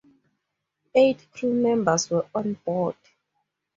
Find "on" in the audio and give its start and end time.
2.33-2.53